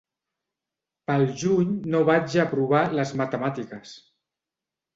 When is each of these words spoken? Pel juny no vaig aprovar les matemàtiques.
Pel 1.11 1.25
juny 1.41 1.75
no 1.95 2.01
vaig 2.09 2.39
aprovar 2.47 2.83
les 3.01 3.15
matemàtiques. 3.25 3.95